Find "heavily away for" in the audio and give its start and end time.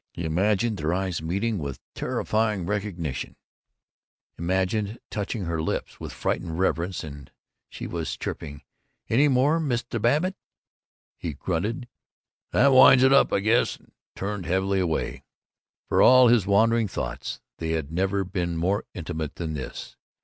14.47-16.01